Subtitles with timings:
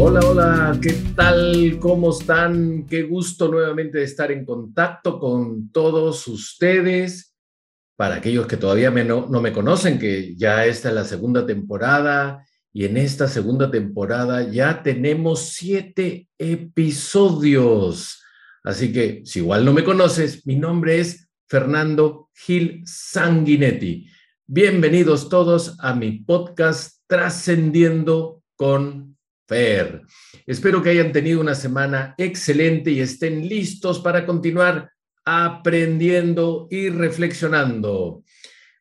[0.00, 1.76] Hola, hola, ¿qué tal?
[1.80, 2.86] ¿Cómo están?
[2.86, 7.34] Qué gusto nuevamente estar en contacto con todos ustedes.
[7.96, 12.46] Para aquellos que todavía no, no, me conocen, que ya esta es la segunda temporada
[12.72, 18.22] y en esta segunda temporada ya tenemos siete episodios.
[18.62, 24.06] Así que si igual no me conoces, mi nombre es Fernando Gil Sanguinetti.
[24.46, 29.17] Bienvenidos todos a mi podcast Trascendiendo con
[29.48, 30.02] Fer.
[30.46, 34.92] Espero que hayan tenido una semana excelente y estén listos para continuar
[35.24, 38.22] aprendiendo y reflexionando.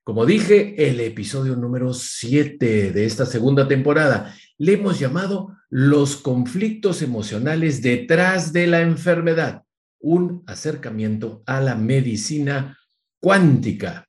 [0.04, 7.02] Como dije, el episodio número 7 de esta segunda temporada le hemos llamado Los conflictos
[7.02, 9.64] emocionales detrás de la enfermedad,
[10.00, 12.78] un acercamiento a la medicina
[13.22, 14.08] cuántica.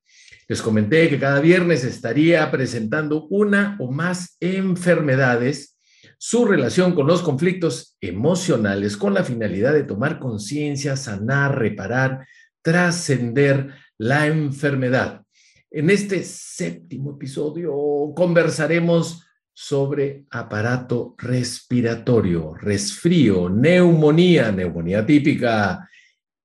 [0.49, 5.78] Les comenté que cada viernes estaría presentando una o más enfermedades
[6.19, 12.27] su relación con los conflictos emocionales con la finalidad de tomar conciencia, sanar, reparar,
[12.61, 15.23] trascender la enfermedad.
[15.71, 17.73] En este séptimo episodio
[18.17, 25.89] conversaremos sobre aparato respiratorio, resfrío, neumonía, neumonía típica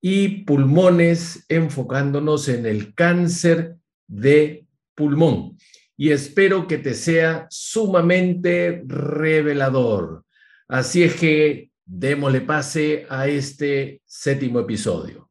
[0.00, 5.56] y pulmones, enfocándonos en el cáncer de pulmón
[5.96, 10.24] y espero que te sea sumamente revelador.
[10.68, 15.30] Así es que démosle pase a este séptimo episodio.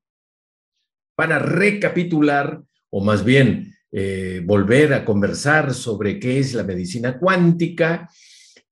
[1.16, 8.10] Para recapitular, o más bien eh, volver a conversar sobre qué es la medicina cuántica,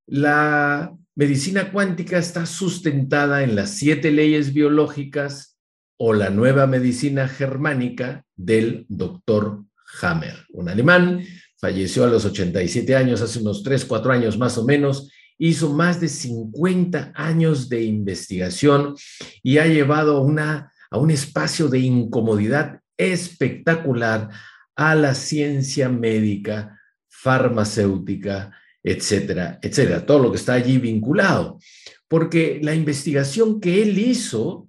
[0.07, 5.57] la medicina cuántica está sustentada en las siete leyes biológicas
[5.97, 9.63] o la nueva medicina germánica del doctor
[10.01, 11.23] Hammer, un alemán
[11.61, 16.01] falleció a los 87 años, hace unos 3, 4 años más o menos, hizo más
[16.01, 18.95] de 50 años de investigación
[19.43, 24.29] y ha llevado una, a un espacio de incomodidad espectacular
[24.75, 31.59] a la ciencia médica, farmacéutica, etcétera, etcétera, todo lo que está allí vinculado.
[32.07, 34.67] Porque la investigación que él hizo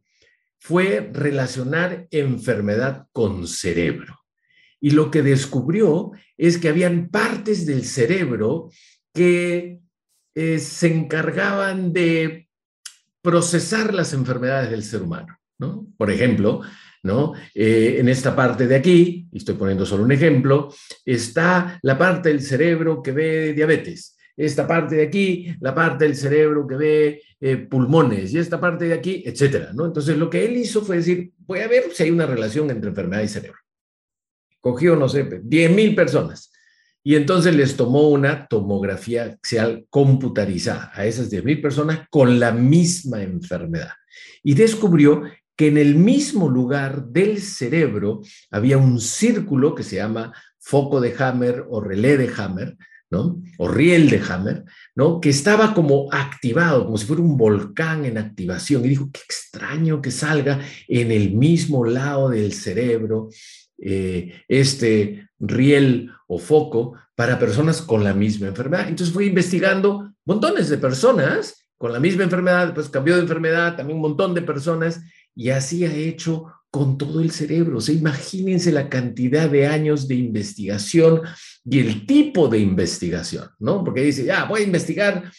[0.61, 4.22] fue relacionar enfermedad con cerebro
[4.83, 8.69] y lo que descubrió es que habían partes del cerebro
[9.15, 9.79] que
[10.35, 12.49] eh, se encargaban de
[13.23, 15.39] procesar las enfermedades del ser humano.
[15.59, 15.87] ¿no?
[15.97, 16.63] Por ejemplo,
[17.05, 17.33] ¿no?
[17.55, 22.31] Eh, en esta parte de aquí, y estoy poniendo solo un ejemplo, está la parte
[22.31, 24.17] del cerebro que ve diabetes.
[24.37, 28.87] Esta parte de aquí, la parte del cerebro que ve eh, pulmones, y esta parte
[28.87, 29.71] de aquí, etcétera.
[29.75, 29.87] ¿no?
[29.87, 32.89] Entonces, lo que él hizo fue decir, voy a ver si hay una relación entre
[32.89, 33.62] enfermedad y cerebro
[34.63, 36.51] cogió, no sé, 10 mil personas.
[37.05, 42.53] Y entonces les tomó una tomografía axial computarizada a esas 10 mil personas con la
[42.53, 43.91] misma enfermedad.
[44.43, 45.23] Y descubrió
[45.57, 51.15] que en el mismo lugar del cerebro había un círculo que se llama foco de
[51.19, 52.77] Hammer o relé de Hammer,
[53.11, 53.43] ¿no?
[53.59, 55.21] O riel de Hammer, ¿no?
[55.21, 58.85] Que estaba como activado, como si fuera un volcán en activación.
[58.85, 63.29] Y dijo, qué extraño que salga en el mismo lado del cerebro
[63.85, 68.89] eh, este riel o foco para personas con la misma enfermedad.
[68.89, 73.97] Entonces fui investigando montones de personas con la misma enfermedad, pues cambió de enfermedad, también
[73.97, 75.01] un montón de personas,
[75.35, 77.79] y así ha hecho con todo el cerebro.
[77.79, 81.23] O sea, imagínense la cantidad de años de investigación
[81.65, 83.83] y el tipo de investigación, ¿no?
[83.83, 85.31] Porque dice, ya, voy a investigar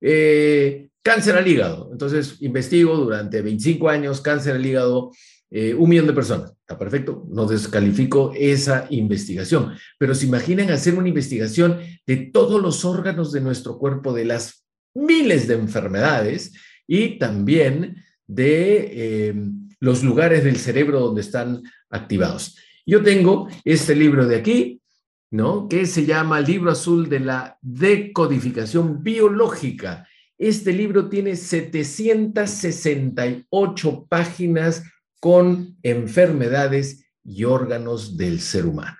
[0.00, 1.90] eh, cáncer al hígado.
[1.92, 5.12] Entonces, investigo durante 25 años cáncer al hígado
[5.56, 6.50] eh, un millón de personas.
[6.50, 12.84] Está perfecto, no descalifico esa investigación, pero se imaginan hacer una investigación de todos los
[12.84, 14.66] órganos de nuestro cuerpo, de las
[14.96, 16.54] miles de enfermedades
[16.88, 19.34] y también de eh,
[19.78, 22.58] los lugares del cerebro donde están activados.
[22.84, 24.82] Yo tengo este libro de aquí,
[25.30, 25.68] ¿no?
[25.68, 30.08] Que se llama Libro Azul de la Decodificación Biológica.
[30.36, 34.82] Este libro tiene 768 páginas
[35.24, 38.98] con enfermedades y órganos del ser humano.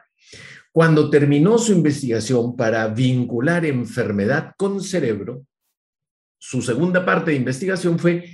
[0.73, 5.45] Cuando terminó su investigación para vincular enfermedad con cerebro,
[6.39, 8.25] su segunda parte de investigación fue,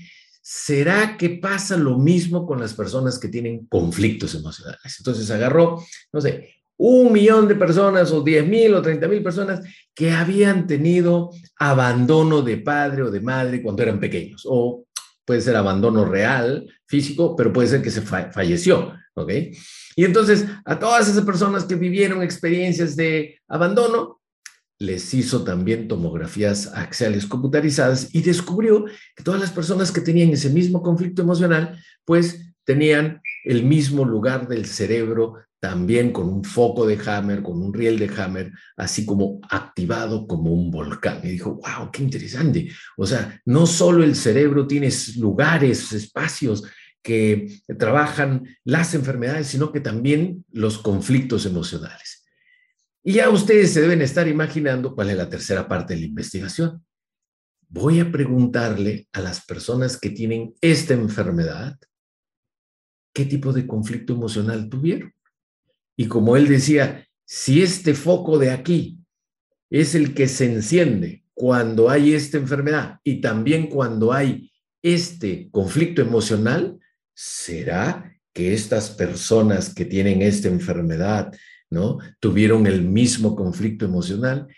[0.40, 4.94] ¿será que pasa lo mismo con las personas que tienen conflictos emocionales?
[5.00, 5.82] Entonces agarró,
[6.12, 10.68] no sé, un millón de personas o diez mil o treinta mil personas que habían
[10.68, 14.84] tenido abandono de padre o de madre cuando eran pequeños o
[15.30, 18.94] puede ser abandono real, físico, pero puede ser que se falleció.
[19.94, 24.20] Y entonces, a todas esas personas que vivieron experiencias de abandono,
[24.80, 30.50] les hizo también tomografías axiales computarizadas y descubrió que todas las personas que tenían ese
[30.50, 36.98] mismo conflicto emocional, pues tenían el mismo lugar del cerebro también con un foco de
[37.06, 41.20] Hammer, con un riel de Hammer, así como activado como un volcán.
[41.22, 42.70] Y dijo, wow, qué interesante.
[42.96, 46.64] O sea, no solo el cerebro tiene lugares, espacios
[47.02, 52.24] que trabajan las enfermedades, sino que también los conflictos emocionales.
[53.02, 56.84] Y ya ustedes se deben estar imaginando cuál es la tercera parte de la investigación.
[57.68, 61.78] Voy a preguntarle a las personas que tienen esta enfermedad
[63.14, 65.12] qué tipo de conflicto emocional tuvieron.
[66.00, 68.96] Y como él decía, si este foco de aquí
[69.68, 74.50] es el que se enciende cuando hay esta enfermedad y también cuando hay
[74.82, 76.78] este conflicto emocional,
[77.12, 81.34] ¿será que estas personas que tienen esta enfermedad
[81.68, 81.98] ¿no?
[82.18, 84.48] Tuvieron el mismo conflicto emocional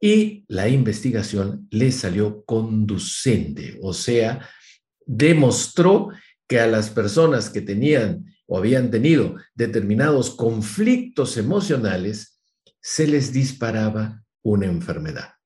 [0.00, 4.48] y la investigación les salió conducente, o sea,
[5.04, 6.10] demostró
[6.46, 12.38] que a las personas que tenían o habían tenido determinados conflictos emocionales,
[12.82, 15.36] se les disparaba una enfermedad.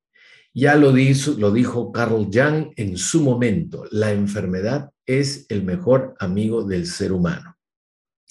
[0.52, 6.64] Ya lo, lo dijo Carl Jung en su momento, la enfermedad es el mejor amigo
[6.64, 7.56] del ser humano.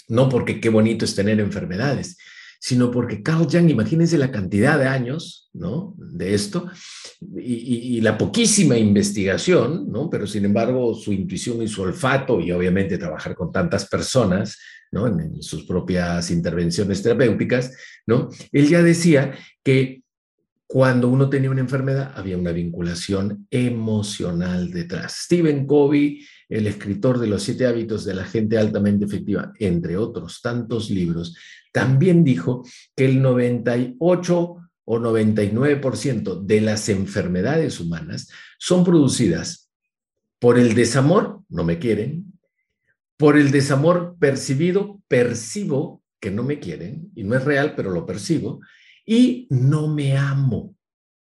[0.10, 2.18] No porque qué bonito es tener enfermedades,
[2.59, 5.95] sino porque Carl Jung, imagínense la cantidad de años, ¿no?
[5.97, 6.69] De esto,
[7.37, 10.09] y, la poquísima investigación, ¿no?
[10.09, 14.57] Pero sin embargo, su intuición y su olfato, y obviamente trabajar con tantas personas,
[14.91, 15.07] ¿no?
[15.07, 17.71] En, en sus propias intervenciones terapéuticas,
[18.05, 18.29] ¿no?
[18.51, 20.03] Él ya decía que
[20.67, 25.15] cuando uno tenía una enfermedad, había una vinculación emocional detrás.
[25.25, 30.41] Stephen Covey, el escritor de los siete hábitos de la gente altamente efectiva, entre otros
[30.41, 31.35] tantos libros,
[31.75, 34.56] también dijo que el 98
[34.86, 39.69] o 99% de las enfermedades humanas son producidas
[40.39, 42.31] por el desamor, no me quieren,
[43.18, 48.06] por el desamor percibido, percibo que no me quieren, y no es real, pero lo
[48.06, 48.62] percibo,
[49.06, 50.77] y no me amo.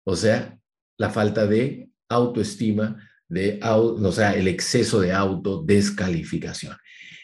[0.04, 0.60] O sea,
[0.98, 6.76] la falta de autoestima, de, o sea, el exceso de autodescalificación.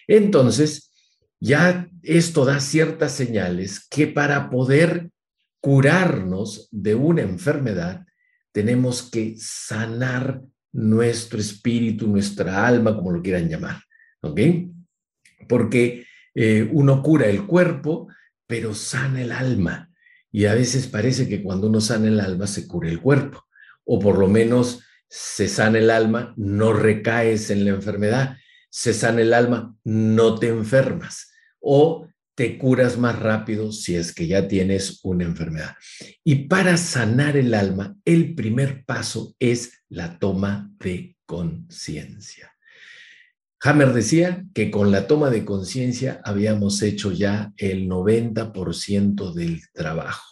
[0.07, 0.88] Entonces,
[1.39, 5.09] ya esto da ciertas señales que para poder
[5.61, 8.05] curarnos de una enfermedad,
[8.51, 10.41] tenemos que sanar
[10.71, 13.81] nuestro espíritu, nuestra alma, como lo quieran llamar.
[14.21, 14.39] ¿Ok?
[15.47, 16.05] Porque
[16.35, 18.07] eh, uno cura el cuerpo,
[18.47, 19.89] pero sana el alma.
[20.31, 23.45] Y a veces parece que cuando uno sana el alma se cura el cuerpo.
[23.83, 28.37] O por lo menos se sana el alma, no recaes en la enfermedad.
[28.69, 31.28] Se sana el alma, no te enfermas
[31.59, 35.75] o te curas más rápido si es que ya tienes una enfermedad.
[36.23, 42.55] Y para sanar el alma, el primer paso es la toma de conciencia.
[43.61, 50.23] Hammer decía que con la toma de conciencia habíamos hecho ya el 90% del trabajo.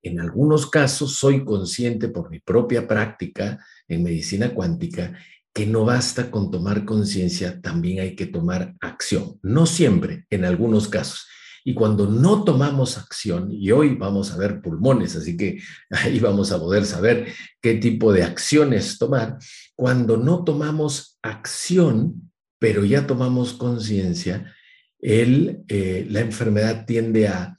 [0.00, 5.18] En algunos casos soy consciente por mi propia práctica en medicina cuántica
[5.58, 9.40] que no basta con tomar conciencia, también hay que tomar acción.
[9.42, 11.26] No siempre, en algunos casos.
[11.64, 15.58] Y cuando no tomamos acción, y hoy vamos a ver pulmones, así que
[15.90, 19.38] ahí vamos a poder saber qué tipo de acciones tomar,
[19.74, 24.54] cuando no tomamos acción, pero ya tomamos conciencia,
[25.00, 27.58] eh, la enfermedad tiende a,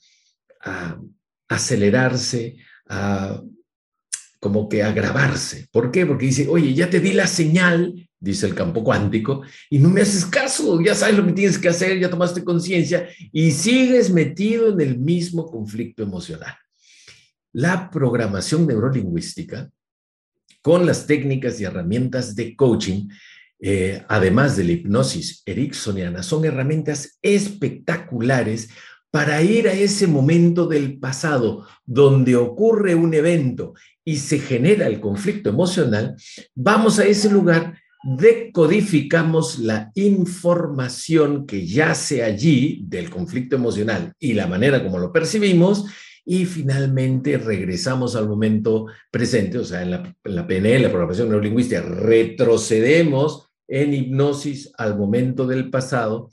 [0.61, 1.01] a
[1.49, 2.55] acelerarse,
[2.87, 3.41] a
[4.39, 5.67] como que agravarse.
[5.71, 6.05] ¿Por qué?
[6.05, 10.01] Porque dice, oye, ya te di la señal, dice el campo cuántico, y no me
[10.01, 14.69] haces caso, ya sabes lo que tienes que hacer, ya tomaste conciencia y sigues metido
[14.69, 16.53] en el mismo conflicto emocional.
[17.51, 19.69] La programación neurolingüística,
[20.61, 23.07] con las técnicas y herramientas de coaching,
[23.61, 28.69] eh, además de la hipnosis ericksoniana, son herramientas espectaculares
[29.11, 33.73] para ir a ese momento del pasado donde ocurre un evento
[34.09, 36.15] y se genera el conflicto emocional,
[36.55, 44.47] vamos a ese lugar, decodificamos la información que yace allí del conflicto emocional y la
[44.47, 45.85] manera como lo percibimos
[46.25, 51.29] y finalmente regresamos al momento presente, o sea, en la, en la PNL, la programación
[51.29, 56.31] neurolingüística, retrocedemos en hipnosis al momento del pasado,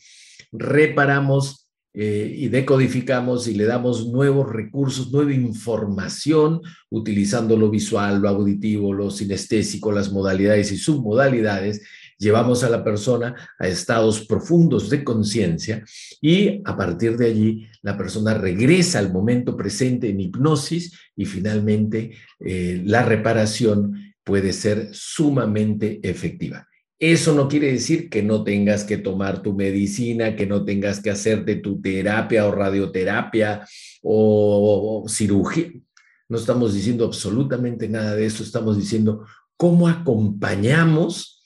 [0.50, 1.65] reparamos
[1.98, 6.60] eh, y decodificamos y le damos nuevos recursos, nueva información,
[6.90, 11.80] utilizando lo visual, lo auditivo, lo sinestésico, las modalidades y submodalidades,
[12.18, 15.82] llevamos a la persona a estados profundos de conciencia
[16.20, 22.10] y a partir de allí la persona regresa al momento presente en hipnosis y finalmente
[22.40, 26.68] eh, la reparación puede ser sumamente efectiva.
[26.98, 31.10] Eso no quiere decir que no tengas que tomar tu medicina, que no tengas que
[31.10, 33.66] hacerte tu terapia o radioterapia
[34.02, 35.72] o, cirugía.
[36.28, 39.26] No estamos diciendo absolutamente nada de eso, estamos diciendo
[39.58, 41.42] cómo acompañamos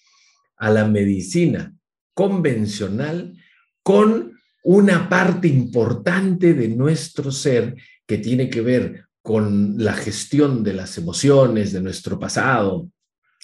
[0.57, 1.75] a la medicina
[2.15, 3.37] convencional
[3.83, 7.75] con una parte importante de nuestro ser
[8.07, 12.89] que tiene que ver con la gestión de las emociones, de nuestro pasado,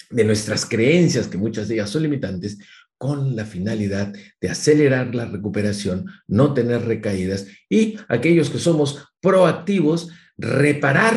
[0.09, 2.57] de nuestras creencias, que muchas de ellas son limitantes,
[2.97, 10.09] con la finalidad de acelerar la recuperación, no tener recaídas y aquellos que somos proactivos,
[10.37, 11.15] reparar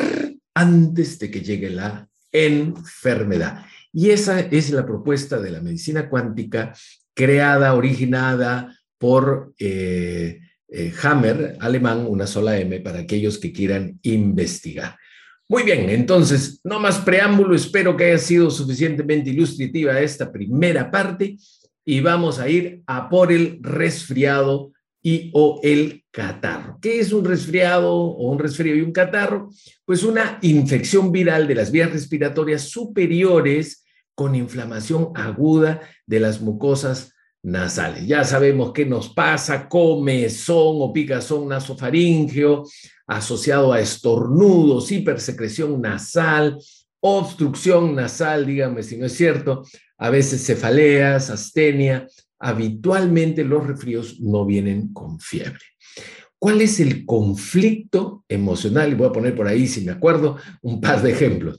[0.54, 3.64] antes de que llegue la enfermedad.
[3.92, 6.74] Y esa es la propuesta de la medicina cuántica
[7.14, 14.96] creada, originada por eh, eh, Hammer, alemán, una sola M, para aquellos que quieran investigar.
[15.50, 21.38] Muy bien, entonces, no más preámbulo, espero que haya sido suficientemente ilustrativa esta primera parte
[21.84, 24.70] y vamos a ir a por el resfriado
[25.02, 26.78] y o el catarro.
[26.80, 29.50] ¿Qué es un resfriado o un resfrío y un catarro?
[29.84, 37.12] Pues una infección viral de las vías respiratorias superiores con inflamación aguda de las mucosas
[37.42, 38.06] nasales.
[38.06, 42.64] Ya sabemos qué nos pasa, comezón o picazón nasofaringeo,
[43.10, 46.58] asociado a estornudos, hipersecreción nasal,
[47.00, 49.64] obstrucción nasal, dígame si no es cierto,
[49.98, 52.06] a veces cefaleas, astenia.
[52.38, 55.58] Habitualmente los resfríos no vienen con fiebre.
[56.38, 58.92] ¿Cuál es el conflicto emocional?
[58.92, 61.58] Y voy a poner por ahí, si me acuerdo, un par de ejemplos.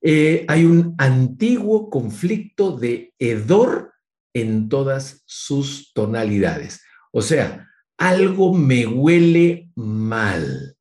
[0.00, 3.92] Eh, hay un antiguo conflicto de hedor
[4.32, 6.80] en todas sus tonalidades.
[7.10, 7.68] O sea,
[7.98, 10.71] algo me huele mal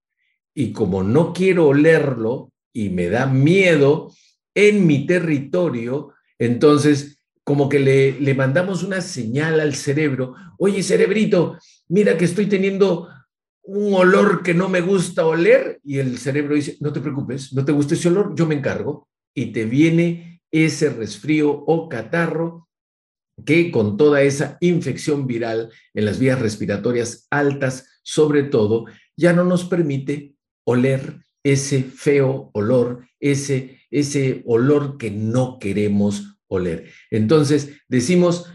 [0.53, 4.11] y como no quiero olerlo y me da miedo
[4.55, 11.57] en mi territorio, entonces como que le, le mandamos una señal al cerebro, oye cerebrito,
[11.87, 13.09] mira que estoy teniendo
[13.63, 17.63] un olor que no me gusta oler y el cerebro dice, no te preocupes, no
[17.65, 22.67] te gusta ese olor, yo me encargo y te viene ese resfrío o catarro
[23.45, 29.43] que con toda esa infección viral en las vías respiratorias altas, sobre todo, ya no
[29.43, 36.91] nos permite oler ese feo olor, ese, ese olor que no queremos oler.
[37.09, 38.51] Entonces decimos,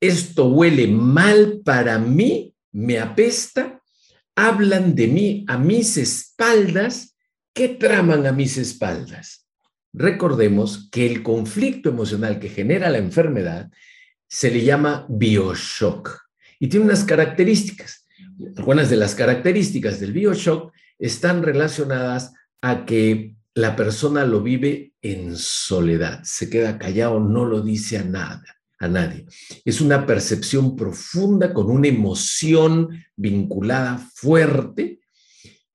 [0.00, 3.80] esto huele mal para mí, me apesta,
[4.34, 7.16] hablan de mí a mis espaldas,
[7.52, 9.46] ¿qué traman a mis espaldas?
[9.92, 13.70] Recordemos que el conflicto emocional que genera la enfermedad
[14.28, 16.16] se le llama bioshock
[16.60, 18.06] y tiene unas características.
[18.56, 25.36] Algunas de las características del bioshock están relacionadas a que la persona lo vive en
[25.36, 28.44] soledad, se queda callado, no lo dice a nada,
[28.78, 29.26] a nadie.
[29.64, 35.00] Es una percepción profunda con una emoción vinculada fuerte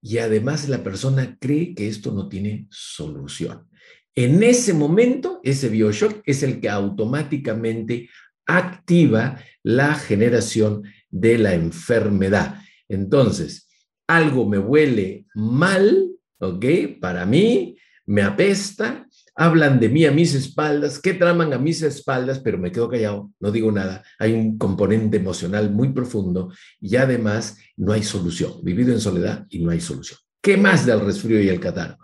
[0.01, 3.67] y además la persona cree que esto no tiene solución.
[4.13, 8.09] En ese momento, ese bioshock es el que automáticamente
[8.45, 12.61] activa la generación de la enfermedad.
[12.87, 13.64] Entonces,
[14.07, 16.65] algo me huele mal, ¿ok?
[16.99, 22.39] Para mí, me apesta, hablan de mí a mis espaldas, ¿qué traman a mis espaldas?
[22.39, 24.03] Pero me quedo callado, no digo nada.
[24.19, 28.53] Hay un componente emocional muy profundo y además no hay solución.
[28.63, 30.19] Vivido en soledad y no hay solución.
[30.41, 31.97] ¿Qué más del resfrío y el catarro?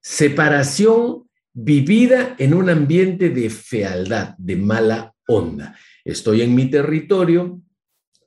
[0.00, 5.76] Separación vivida en un ambiente de fealdad, de mala onda.
[6.04, 7.60] Estoy en mi territorio,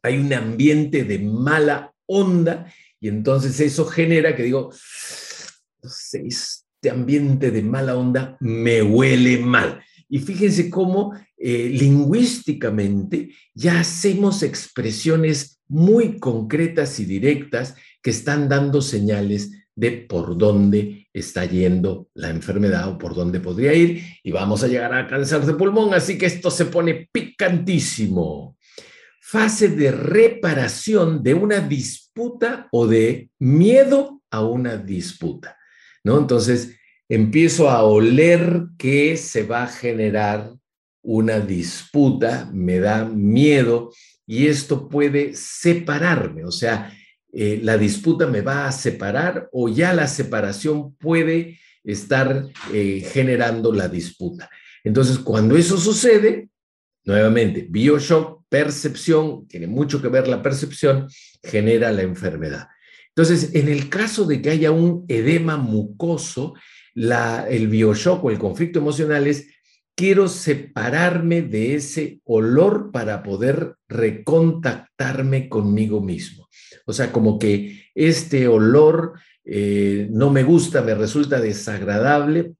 [0.01, 2.67] hay un ambiente de mala onda
[3.03, 9.83] y entonces eso genera que digo, sé, este ambiente de mala onda me huele mal.
[10.07, 18.81] Y fíjense cómo eh, lingüísticamente ya hacemos expresiones muy concretas y directas que están dando
[18.81, 24.63] señales de por dónde está yendo la enfermedad o por dónde podría ir y vamos
[24.63, 28.55] a llegar a cáncer de pulmón, así que esto se pone picantísimo
[29.33, 35.57] fase de reparación de una disputa o de miedo a una disputa,
[36.03, 36.19] ¿no?
[36.19, 36.77] Entonces,
[37.09, 40.53] empiezo a oler que se va a generar
[41.01, 43.91] una disputa, me da miedo
[44.27, 46.95] y esto puede separarme, o sea,
[47.33, 53.73] eh, la disputa me va a separar o ya la separación puede estar eh, generando
[53.73, 54.47] la disputa.
[54.83, 56.49] Entonces, cuando eso sucede,
[57.05, 61.07] Nuevamente, bioshock, percepción, tiene mucho que ver la percepción,
[61.41, 62.67] genera la enfermedad.
[63.07, 66.53] Entonces, en el caso de que haya un edema mucoso,
[66.93, 69.47] la, el bioshock o el conflicto emocional es
[69.95, 76.47] quiero separarme de ese olor para poder recontactarme conmigo mismo.
[76.85, 79.13] O sea, como que este olor
[79.45, 82.53] eh, no me gusta, me resulta desagradable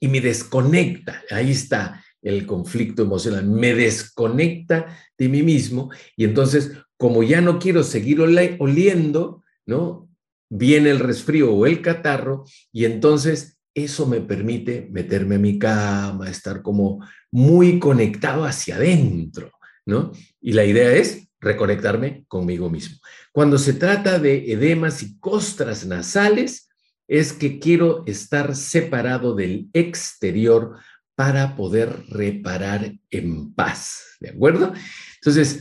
[0.00, 1.22] y me desconecta.
[1.30, 7.58] Ahí está el conflicto emocional, me desconecta de mí mismo y entonces, como ya no
[7.58, 10.08] quiero seguir oliendo, ¿no?
[10.50, 16.28] Viene el resfrío o el catarro y entonces eso me permite meterme a mi cama,
[16.28, 19.52] estar como muy conectado hacia adentro,
[19.86, 20.12] ¿no?
[20.40, 22.98] Y la idea es reconectarme conmigo mismo.
[23.32, 26.68] Cuando se trata de edemas y costras nasales,
[27.08, 30.76] es que quiero estar separado del exterior
[31.20, 34.72] para poder reparar en paz, ¿de acuerdo?
[35.16, 35.60] Entonces,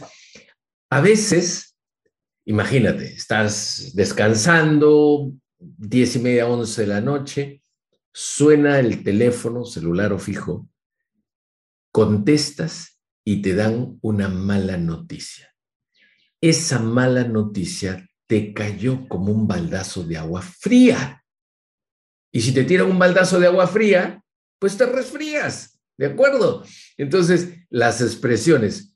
[0.89, 1.75] a veces,
[2.45, 7.61] imagínate, estás descansando, diez y media, once de la noche,
[8.13, 10.69] suena el teléfono celular o fijo,
[11.91, 15.53] contestas y te dan una mala noticia.
[16.39, 21.21] Esa mala noticia te cayó como un baldazo de agua fría.
[22.31, 24.23] Y si te tiran un baldazo de agua fría,
[24.59, 26.63] pues te resfrías, ¿de acuerdo?
[26.97, 28.93] Entonces, las expresiones,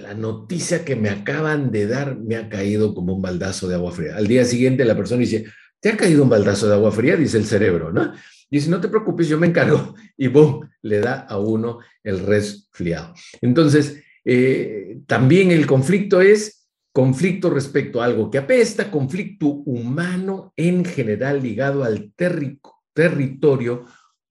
[0.00, 3.92] la noticia que me acaban de dar me ha caído como un baldazo de agua
[3.92, 4.16] fría.
[4.16, 5.46] Al día siguiente la persona dice,
[5.80, 8.12] te ha caído un baldazo de agua fría, dice el cerebro, ¿no?
[8.50, 9.94] Dice, no te preocupes, yo me encargo.
[10.16, 13.14] Y boom, le da a uno el resfriado.
[13.40, 20.84] Entonces, eh, también el conflicto es conflicto respecto a algo que apesta, conflicto humano en
[20.84, 22.12] general ligado al
[22.94, 23.86] territorio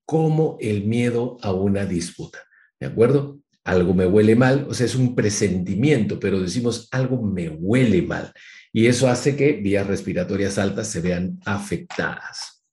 [0.07, 2.39] como el miedo a una disputa.
[2.79, 3.39] ¿De acuerdo?
[3.65, 8.31] Algo me huele mal, o sea, es un presentimiento, pero decimos algo me huele mal
[8.71, 12.63] y eso hace que vías respiratorias altas se vean afectadas.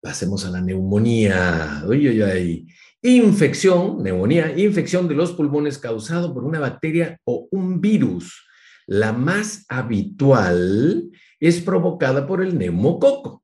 [0.00, 1.82] Pasemos a la neumonía.
[1.86, 2.66] Uy,
[3.02, 8.46] Infección, neumonía, infección de los pulmones causado por una bacteria o un virus.
[8.86, 13.41] La más habitual es provocada por el neumococo.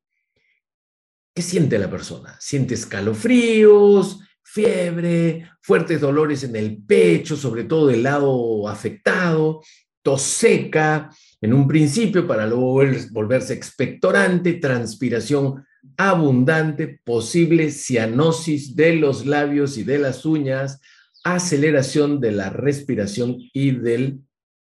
[1.38, 2.37] ¿Qué siente la persona?
[2.40, 9.62] Siente escalofríos, fiebre, fuertes dolores en el pecho, sobre todo del lado afectado,
[10.03, 11.09] tos seca
[11.40, 15.64] en un principio para luego volverse expectorante, transpiración
[15.96, 20.81] abundante, posible cianosis de los labios y de las uñas,
[21.22, 24.24] aceleración de la respiración y del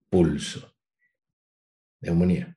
[0.09, 0.73] pulso.
[1.99, 2.55] Neumonía.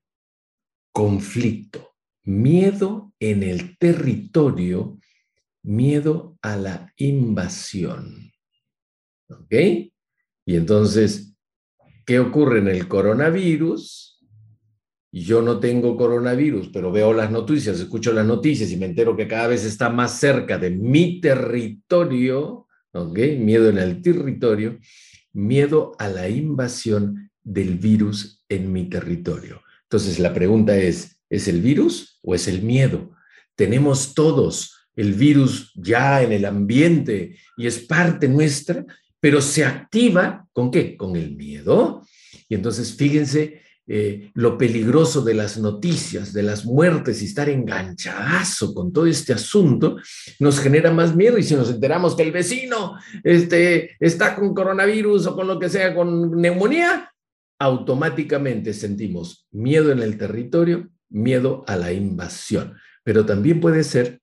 [0.93, 1.94] Conflicto.
[2.25, 4.99] Miedo en el territorio,
[5.63, 8.33] miedo a la invasión.
[9.29, 9.53] ¿Ok?
[10.47, 11.35] Y entonces
[12.05, 14.23] ¿Qué ocurre en el coronavirus?
[15.11, 19.29] Yo no tengo coronavirus, pero veo las noticias, escucho las noticias y me entero que
[19.29, 23.19] cada vez está más cerca de mi territorio, ¿ok?
[23.39, 24.79] Miedo en el territorio,
[25.33, 29.63] miedo a la invasión del virus en mi territorio.
[29.85, 33.13] Entonces la pregunta es, ¿es el virus o es el miedo?
[33.55, 38.85] Tenemos todos el virus ya en el ambiente y es parte nuestra
[39.25, 40.99] pero se activa con qué?
[40.99, 42.03] Con el miedo.
[42.47, 48.75] Y entonces fíjense eh, lo peligroso de las noticias, de las muertes y estar enganchadazo
[48.75, 49.97] con todo este asunto,
[50.41, 51.39] nos genera más miedo.
[51.39, 55.71] Y si nos enteramos que el vecino este, está con coronavirus o con lo que
[55.71, 57.11] sea, con neumonía,
[57.59, 64.21] automáticamente sentimos miedo en el territorio, miedo a la invasión, pero también puede ser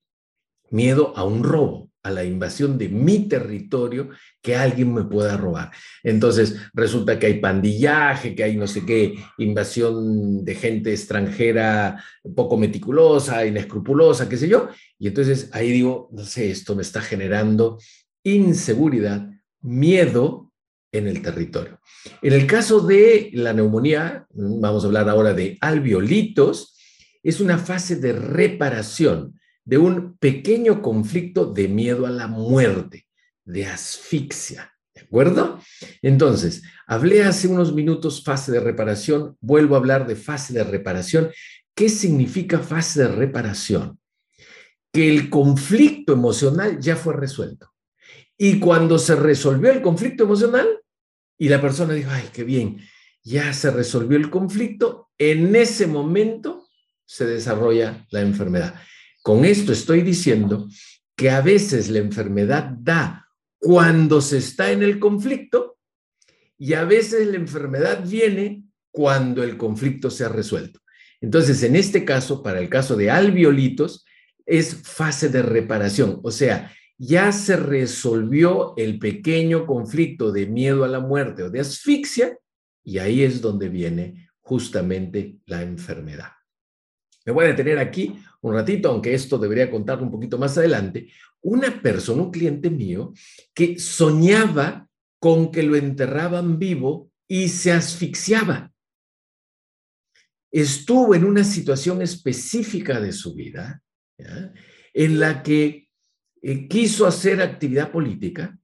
[0.70, 4.10] miedo a un robo a la invasión de mi territorio
[4.42, 5.72] que alguien me pueda robar.
[6.04, 12.04] Entonces, resulta que hay pandillaje, que hay no sé qué, invasión de gente extranjera
[12.36, 14.70] poco meticulosa, inescrupulosa, qué sé yo.
[14.98, 17.78] Y entonces ahí digo, no sé, esto me está generando
[18.24, 19.30] inseguridad,
[19.62, 20.52] miedo
[20.92, 21.80] en el territorio.
[22.22, 26.76] En el caso de la neumonía, vamos a hablar ahora de alveolitos,
[27.24, 33.08] es una fase de reparación de un pequeño conflicto de miedo a la muerte,
[33.46, 34.74] de asfixia.
[34.94, 35.60] ¿De acuerdo?
[36.02, 41.32] Entonces, hablé hace unos minutos fase de reparación, vuelvo a hablar de fase de reparación.
[41.76, 44.00] ¿Qué significa fase de reparación?
[44.92, 47.72] Que el conflicto emocional ya fue resuelto.
[48.38, 50.68] Y cuando se resolvió el conflicto emocional
[51.38, 52.80] y la persona dijo, ay, qué bien,
[53.24, 56.61] ya se resolvió el conflicto, en ese momento
[57.12, 58.74] se desarrolla la enfermedad.
[59.22, 60.70] Con esto estoy diciendo
[61.14, 63.28] que a veces la enfermedad da
[63.60, 65.78] cuando se está en el conflicto
[66.58, 70.80] y a veces la enfermedad viene cuando el conflicto se ha resuelto.
[71.20, 74.06] Entonces, en este caso, para el caso de alveolitos,
[74.46, 80.88] es fase de reparación, o sea, ya se resolvió el pequeño conflicto de miedo a
[80.88, 82.38] la muerte o de asfixia
[82.86, 86.41] y ahí es donde viene justamente la enfermedad.
[87.26, 91.10] Me voy a detener aquí un ratito, aunque esto debería contar un poquito más adelante.
[91.42, 93.14] Una persona, un cliente mío,
[93.54, 94.88] que soñaba
[95.20, 98.72] con que lo enterraban vivo y se asfixiaba.
[100.52, 103.82] Estuvo en una situación específica de su vida
[104.94, 105.88] en la que
[106.42, 108.58] eh, quiso hacer actividad política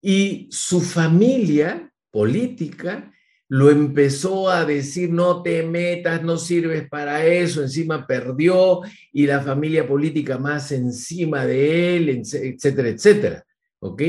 [0.00, 3.12] y su familia política
[3.52, 8.80] lo empezó a decir, no te metas, no sirves para eso, encima perdió
[9.12, 13.44] y la familia política más encima de él, etcétera, etcétera.
[13.80, 14.02] ¿Ok?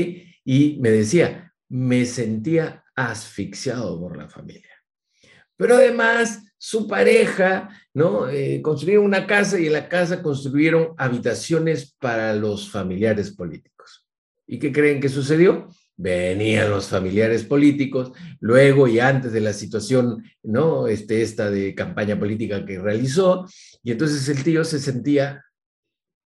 [0.46, 4.82] Y me decía, me sentía asfixiado por la familia.
[5.58, 8.30] Pero además, su pareja, ¿no?
[8.30, 14.06] Eh, construyeron una casa y en la casa construyeron habitaciones para los familiares políticos.
[14.46, 15.68] ¿Y qué creen que sucedió?
[15.96, 20.88] Venían los familiares políticos, luego y antes de la situación, ¿no?
[20.88, 23.46] Este, esta de campaña política que realizó,
[23.82, 25.44] y entonces el tío se sentía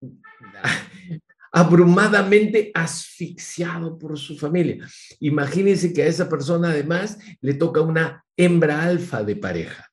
[1.51, 4.87] abrumadamente asfixiado por su familia.
[5.19, 9.89] Imagínense que a esa persona además le toca una hembra alfa de pareja,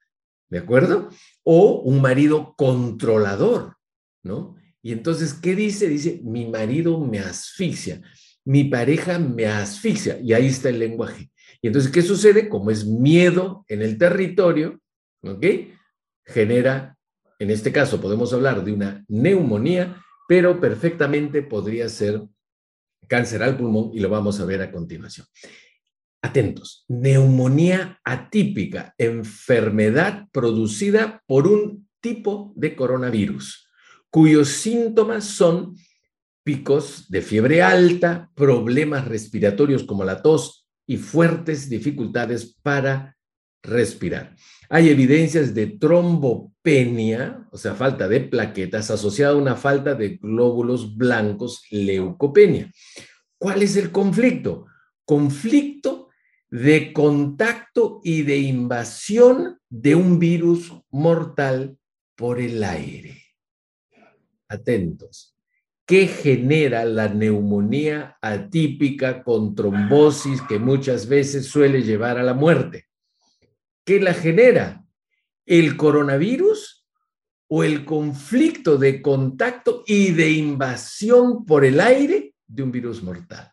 [0.49, 1.11] ¿de acuerdo?
[1.45, 3.77] O un marido controlador,
[4.25, 4.57] ¿no?
[4.83, 5.89] Y entonces, ¿qué dice?
[5.89, 8.01] Dice, mi marido me asfixia
[8.45, 10.19] mi pareja me asfixia.
[10.21, 11.31] Y ahí está el lenguaje.
[11.63, 12.49] Y entonces, ¿qué sucede?
[12.49, 14.81] Como es miedo en el territorio,
[15.23, 15.45] ¿ok?
[16.25, 16.97] Genera,
[17.39, 22.23] en este caso podemos hablar de una neumonía, pero perfectamente podría ser
[23.09, 25.27] cáncer al pulmón y lo vamos a ver a continuación.
[26.23, 33.69] Atentos, neumonía atípica, enfermedad producida por un tipo de coronavirus,
[34.11, 35.75] cuyos síntomas son
[36.43, 43.17] picos de fiebre alta, problemas respiratorios como la tos y fuertes dificultades para
[43.63, 44.35] respirar.
[44.69, 50.97] Hay evidencias de trombopenia, o sea, falta de plaquetas asociada a una falta de glóbulos
[50.97, 52.71] blancos, leucopenia.
[53.39, 54.67] ¿Cuál es el conflicto?
[55.05, 56.09] Conflicto
[56.51, 61.79] de contacto y de invasión de un virus mortal
[62.17, 63.23] por el aire.
[64.49, 65.37] Atentos.
[65.91, 72.87] ¿Qué genera la neumonía atípica con trombosis que muchas veces suele llevar a la muerte?
[73.85, 74.85] ¿Qué la genera?
[75.45, 76.87] ¿El coronavirus
[77.49, 83.53] o el conflicto de contacto y de invasión por el aire de un virus mortal?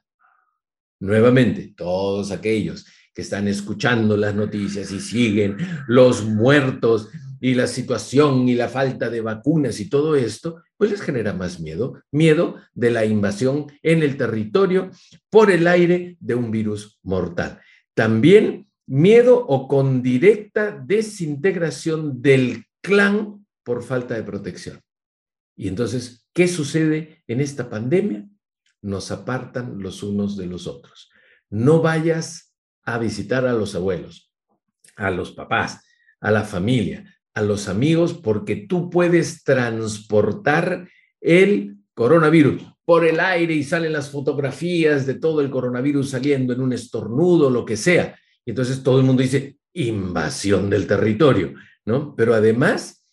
[1.00, 8.47] Nuevamente, todos aquellos que están escuchando las noticias y siguen los muertos y la situación
[8.50, 12.91] y la falta de vacunas y todo esto, pues les genera más miedo, miedo de
[12.91, 14.91] la invasión en el territorio
[15.30, 17.62] por el aire de un virus mortal.
[17.93, 24.80] También miedo o con directa desintegración del clan por falta de protección.
[25.56, 28.28] Y entonces, ¿qué sucede en esta pandemia?
[28.82, 31.10] Nos apartan los unos de los otros.
[31.50, 34.32] No vayas a visitar a los abuelos,
[34.95, 35.84] a los papás,
[36.21, 40.89] a la familia, a los amigos porque tú puedes transportar
[41.21, 46.62] el coronavirus por el aire y salen las fotografías de todo el coronavirus saliendo en
[46.62, 48.17] un estornudo, lo que sea.
[48.43, 51.54] Y entonces todo el mundo dice invasión del territorio,
[51.86, 52.15] ¿no?
[52.15, 53.06] Pero además,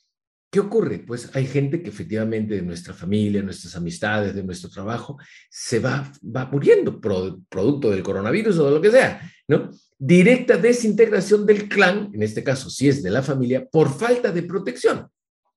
[0.51, 1.01] ¿qué ocurre?
[1.01, 5.19] Pues hay gente que efectivamente de nuestra familia, nuestras amistades, de nuestro trabajo,
[5.51, 9.71] se va, va muriendo producto del coronavirus o de lo que sea, ¿no?
[9.99, 14.43] Directa desintegración del clan, en este caso si es de la familia, por falta de
[14.43, 15.09] protección.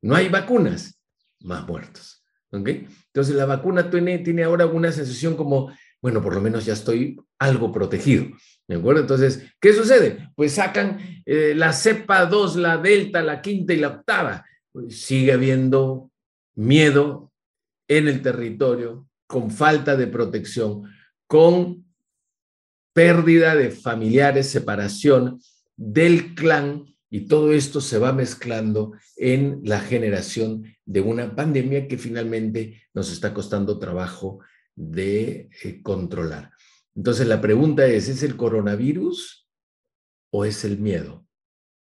[0.02, 1.00] No hay vacunas,
[1.42, 2.24] más muertos.
[2.52, 5.72] Entonces la vacuna tiene, tiene ahora una sensación como,
[6.02, 8.28] bueno, por lo menos ya estoy algo protegido.
[8.68, 9.02] ¿De acuerdo?
[9.02, 10.30] Entonces, ¿qué sucede?
[10.36, 14.46] Pues sacan eh, la cepa 2, la delta, la quinta y la octava.
[14.90, 16.12] Sigue habiendo
[16.56, 17.32] miedo
[17.88, 20.84] en el territorio, con falta de protección,
[21.28, 21.87] con
[22.98, 25.40] pérdida de familiares, separación
[25.76, 32.00] del clan y todo esto se va mezclando en la generación de una pandemia que
[32.00, 34.40] finalmente nos está costando trabajo
[34.76, 36.52] de eh, controlar.
[36.96, 39.48] Entonces la pregunta es, ¿es el coronavirus
[40.32, 41.24] o es el miedo?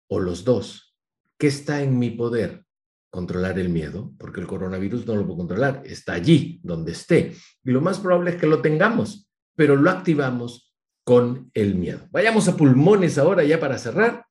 [0.06, 0.94] ¿O los dos?
[1.38, 2.66] ¿Qué está en mi poder?
[3.12, 7.34] controlar el miedo, porque el coronavirus no lo puedo controlar, está allí, donde esté.
[7.64, 10.69] Y lo más probable es que lo tengamos, pero lo activamos
[11.04, 12.08] con el miedo.
[12.10, 14.26] Vayamos a pulmones ahora ya para cerrar.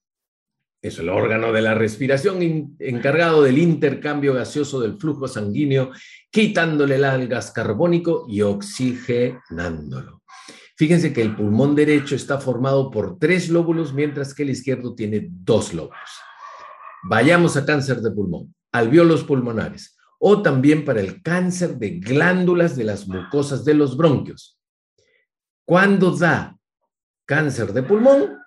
[0.81, 5.91] Es el órgano de la respiración encargado del intercambio gaseoso del flujo sanguíneo,
[6.31, 10.21] quitándole el gas carbónico y oxigenándolo.
[10.77, 15.27] Fíjense que el pulmón derecho está formado por tres lóbulos, mientras que el izquierdo tiene
[15.29, 16.09] dos lóbulos.
[17.03, 22.85] Vayamos a cáncer de pulmón, alveolos pulmonares, o también para el cáncer de glándulas de
[22.85, 24.57] las mucosas de los bronquios.
[25.65, 26.58] ¿Cuándo da
[27.29, 28.39] cáncer de pulmón?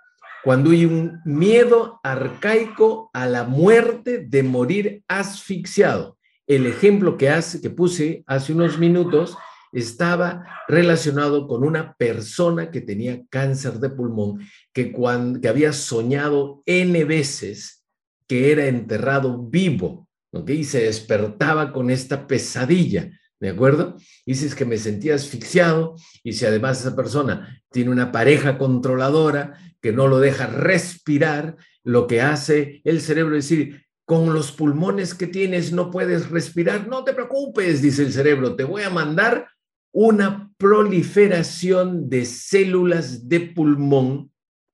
[0.42, 6.18] Cuando hay un miedo arcaico a la muerte de morir asfixiado.
[6.49, 9.38] El ejemplo que, hace, que puse hace unos minutos
[9.73, 14.40] estaba relacionado con una persona que tenía cáncer de pulmón,
[14.73, 17.85] que, cuando, que había soñado N veces
[18.27, 20.09] que era enterrado vivo.
[20.49, 23.96] Y se despertaba con esta pesadilla, ¿de acuerdo?
[24.24, 28.57] Y si es que me sentía asfixiado, y si además esa persona tiene una pareja
[28.57, 34.52] controladora que no lo deja respirar, lo que hace el cerebro es decir, con los
[34.52, 38.90] pulmones que tienes no puedes respirar, no te preocupes, dice el cerebro, te voy a
[38.90, 39.48] mandar
[39.90, 44.31] una proliferación de células de pulmón,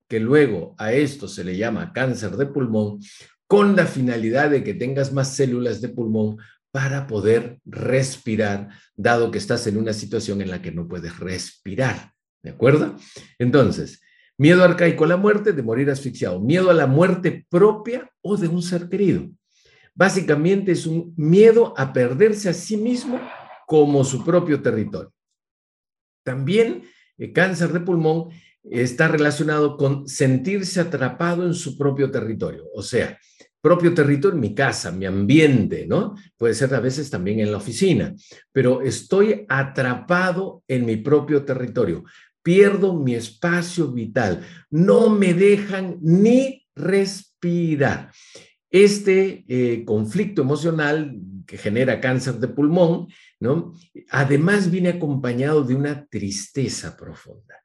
[0.07, 2.99] que luego a esto se le llama cáncer de pulmón,
[3.47, 6.37] con la finalidad de que tengas más células de pulmón
[6.71, 12.13] para poder respirar, dado que estás en una situación en la que no puedes respirar.
[12.41, 12.95] ¿De acuerdo?
[13.37, 14.01] Entonces,
[14.37, 18.47] miedo arcaico a la muerte, de morir asfixiado, miedo a la muerte propia o de
[18.47, 19.29] un ser querido.
[19.93, 23.19] Básicamente es un miedo a perderse a sí mismo
[23.67, 25.13] como su propio territorio.
[26.23, 26.83] También
[27.17, 28.29] el cáncer de pulmón
[28.63, 33.17] está relacionado con sentirse atrapado en su propio territorio, o sea,
[33.61, 36.15] propio territorio, mi casa, mi ambiente, ¿no?
[36.37, 38.15] Puede ser a veces también en la oficina,
[38.51, 42.03] pero estoy atrapado en mi propio territorio,
[42.41, 48.11] pierdo mi espacio vital, no me dejan ni respirar.
[48.71, 53.07] Este eh, conflicto emocional que genera cáncer de pulmón
[53.39, 53.73] ¿no?
[54.09, 57.63] Además viene acompañado de una tristeza profunda,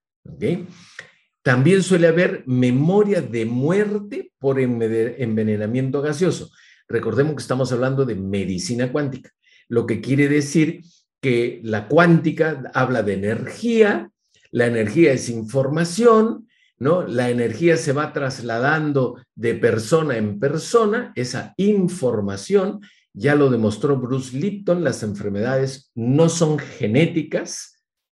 [1.45, 6.51] También suele haber memoria de muerte por envenenamiento gaseoso.
[6.89, 9.31] Recordemos que estamos hablando de medicina cuántica,
[9.69, 10.81] lo que quiere decir
[11.21, 14.11] que la cuántica habla de energía,
[14.53, 17.07] la energía es información, ¿no?
[17.07, 22.81] La energía se va trasladando de persona en persona, esa información,
[23.13, 27.74] ya lo demostró Bruce Lipton, las enfermedades no son genéticas,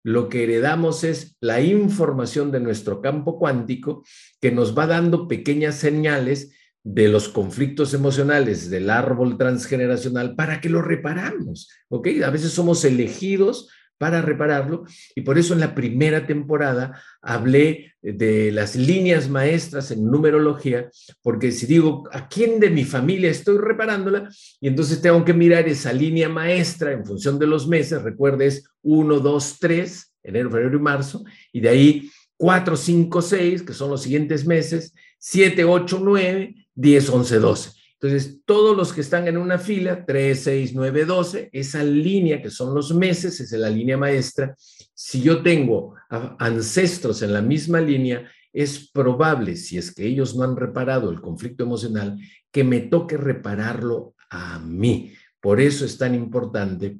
[0.05, 4.05] lo que heredamos es la información de nuestro campo cuántico
[4.41, 6.53] que nos va dando pequeñas señales
[6.85, 12.09] de los conflictos emocionales del árbol transgeneracional para que lo reparamos, ¿ok?
[12.23, 14.85] A veces somos elegidos para repararlo.
[15.15, 20.91] Y por eso en la primera temporada hablé de las líneas maestras en numerología,
[21.23, 24.29] porque si digo, ¿a quién de mi familia estoy reparándola?
[24.61, 29.21] Y entonces tengo que mirar esa línea maestra en función de los meses, recuerdes 1,
[29.21, 34.03] 2, 3, enero, febrero y marzo, y de ahí 4, 5, 6, que son los
[34.03, 37.84] siguientes meses, 7, 8, 9, 10, 11, 12.
[38.05, 42.51] Entonces, todos los que están en una fila, 3, 6, 9, 12, esa línea que
[42.51, 44.55] son los meses, es la línea maestra.
[44.93, 45.95] Si yo tengo
[46.39, 51.23] ancestros en la misma línea, es probable, si es que ellos no han reparado el
[51.23, 52.19] conflicto emocional,
[52.53, 55.15] que me toque repararlo a mí.
[55.41, 56.99] Por eso es tan importante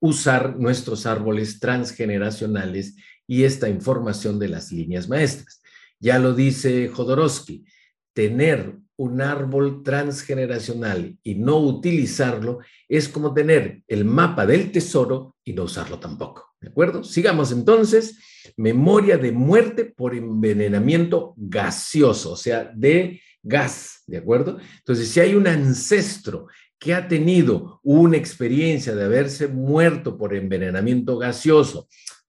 [0.00, 2.94] usar nuestros árboles transgeneracionales
[3.26, 5.62] y esta información de las líneas maestras.
[5.98, 7.64] Ya lo dice Jodorowsky,
[8.12, 15.54] tener un árbol transgeneracional y no utilizarlo es como tener el mapa del tesoro y
[15.54, 16.54] no usarlo tampoco.
[16.60, 17.02] ¿De acuerdo?
[17.02, 18.18] Sigamos entonces.
[18.56, 24.02] Memoria de muerte por envenenamiento gaseoso, o sea, de gas.
[24.06, 24.58] ¿De acuerdo?
[24.78, 31.18] Entonces, si hay un ancestro que ha tenido una experiencia de haberse muerto por envenenamiento
[31.18, 31.88] gaseoso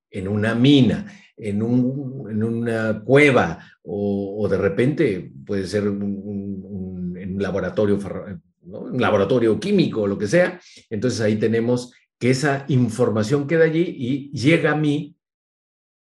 [0.10, 8.00] en una mina, en, una cueva o, de repente puede ser un, un laboratorio,
[8.94, 10.60] laboratorio químico o lo que sea.
[10.90, 15.16] Entonces ahí tenemos que esa información queda allí y llega a mí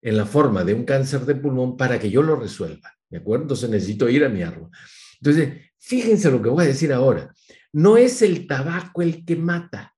[0.02, 2.94] en la forma de un cáncer de pulmón para que yo lo resuelva.
[3.10, 3.44] ¿De acuerdo?
[3.44, 4.70] Entonces necesito ir a mi árbol.
[5.22, 7.34] Entonces, fíjense lo que voy a decir ahora.
[7.74, 9.96] No es el tabaco el que mata,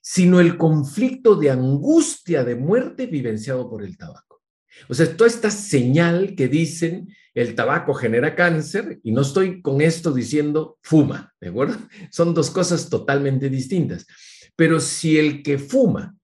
[0.00, 4.25] sino el conflicto de angustia de muerte vivenciado por el tabaco.
[4.88, 9.82] O sea, toda esta señal que dicen el tabaco genera cáncer, y no estoy con
[9.82, 11.76] esto diciendo fuma, ¿de acuerdo?
[12.10, 14.06] Son dos cosas totalmente distintas.
[14.56, 16.16] Pero si el que fuma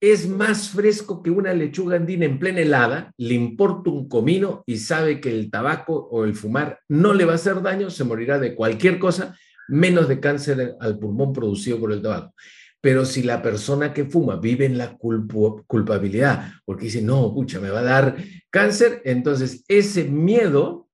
[0.00, 4.78] es más fresco que una lechuga andina en plena helada, le importa un comino y
[4.78, 8.40] sabe que el tabaco o el fumar no le va a hacer daño, se morirá
[8.40, 12.34] de cualquier cosa, menos de cáncer al pulmón producido por el tabaco.
[12.82, 17.70] Pero si la persona que fuma vive en la culpabilidad, porque dice, no, pucha, me
[17.70, 18.16] va a dar
[18.50, 20.88] cáncer, entonces ese miedo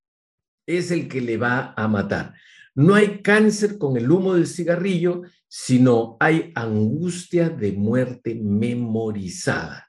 [0.67, 2.35] es el que le va a matar.
[2.75, 9.89] No hay cáncer con el humo del cigarrillo, sino hay angustia de muerte memorizada.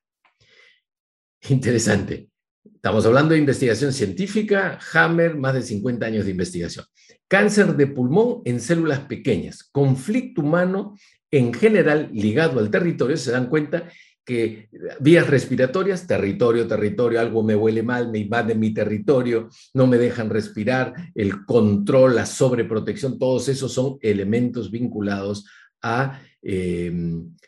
[1.49, 2.29] Interesante.
[2.63, 6.85] Estamos hablando de investigación científica, Hammer, más de 50 años de investigación.
[7.27, 10.95] Cáncer de pulmón en células pequeñas, conflicto humano
[11.31, 13.89] en general ligado al territorio, se dan cuenta
[14.25, 19.97] que vías respiratorias, territorio, territorio, algo me huele mal, me invade mi territorio, no me
[19.97, 25.45] dejan respirar, el control, la sobreprotección, todos esos son elementos vinculados
[25.81, 26.91] a eh,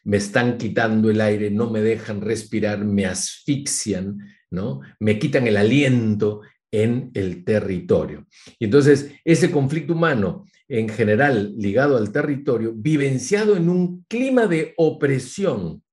[0.04, 4.18] me están quitando el aire, no me dejan respirar, me asfixian,
[4.50, 4.82] ¿no?
[5.00, 6.42] Me quitan el aliento
[6.72, 8.26] en el territorio.
[8.58, 14.74] Y entonces, ese conflicto humano en general ligado al territorio, vivenciado en un clima de
[14.78, 15.84] opresión,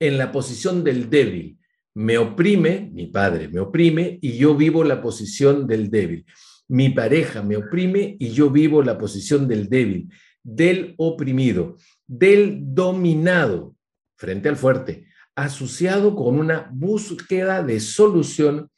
[0.00, 1.58] en la posición del débil.
[1.94, 6.26] Me oprime, mi padre me oprime y yo vivo la posición del débil.
[6.66, 10.12] Mi pareja me oprime y yo vivo la posición del débil,
[10.42, 11.76] del oprimido,
[12.08, 13.76] del dominado
[14.16, 18.72] frente al fuerte, asociado con una búsqueda de solución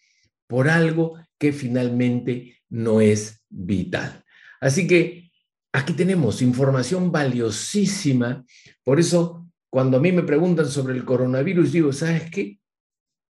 [0.47, 4.25] por algo que finalmente no es vital.
[4.61, 5.28] Así que
[5.73, 8.45] Aquí tenemos información valiosísima.
[8.83, 12.59] Por eso, cuando a mí me preguntan sobre el coronavirus, digo, ¿sabes qué?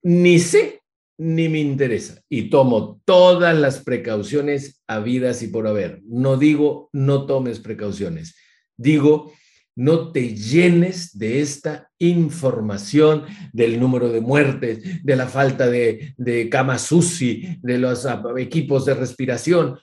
[0.02, 0.80] Ni sé
[1.18, 2.22] ni me interesa.
[2.30, 6.00] Y tomo todas las precauciones habidas y por haber.
[6.06, 8.36] No digo, no tomes precauciones.
[8.78, 9.32] Digo,
[9.76, 16.48] no te llenes de esta información del número de muertes, de la falta de, de
[16.48, 18.06] camas UCI, de los
[18.38, 19.78] equipos de respiración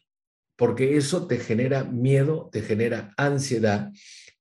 [0.58, 3.92] porque eso te genera miedo, te genera ansiedad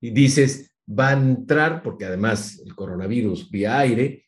[0.01, 4.27] y dices, va a entrar, porque además el coronavirus vía aire,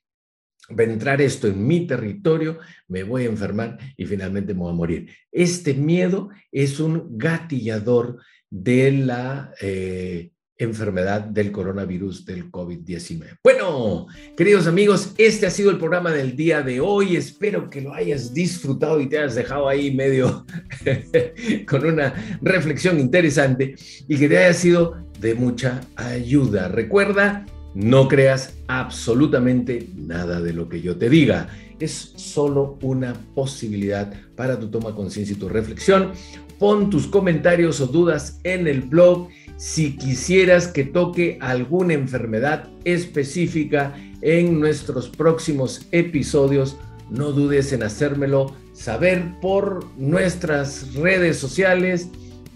[0.71, 4.73] va a entrar esto en mi territorio, me voy a enfermar y finalmente me voy
[4.73, 5.11] a morir.
[5.33, 8.21] Este miedo es un gatillador
[8.51, 13.39] de la eh, enfermedad del coronavirus del COVID-19.
[13.45, 17.17] Bueno, queridos amigos, este ha sido el programa del día de hoy.
[17.17, 20.45] Espero que lo hayas disfrutado y te hayas dejado ahí medio
[21.69, 23.77] con una reflexión interesante
[24.09, 26.69] y que te haya sido de mucha ayuda.
[26.69, 31.49] Recuerda, no creas absolutamente nada de lo que yo te diga.
[31.79, 36.11] Es solo una posibilidad para tu toma conciencia y tu reflexión.
[36.59, 43.93] Pon tus comentarios o dudas en el blog si quisieras que toque alguna enfermedad específica
[44.23, 46.77] en nuestros próximos episodios,
[47.11, 52.09] no dudes en hacérmelo saber por nuestras redes sociales.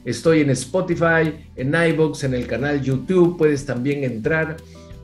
[0.05, 3.37] Estoy en Spotify, en iBox, en el canal YouTube.
[3.37, 4.57] Puedes también entrar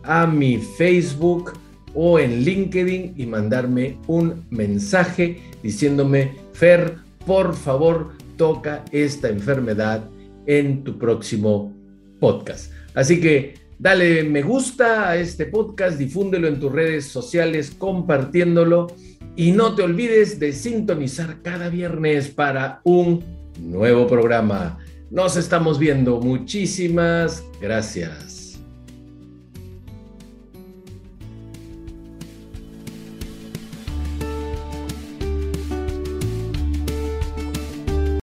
[0.04, 1.54] a mi Facebook
[1.94, 10.08] o en LinkedIn y mandarme un mensaje diciéndome, Fer, por favor, toca esta enfermedad
[10.46, 11.78] en tu próximo
[12.18, 12.72] podcast.
[12.94, 18.88] Así que dale me gusta a este podcast, difúndelo en tus redes sociales, compartiéndolo
[19.37, 23.22] y no te olvides de sintonizar cada viernes para un
[23.61, 24.78] nuevo programa.
[25.11, 26.20] Nos estamos viendo.
[26.20, 28.38] Muchísimas gracias.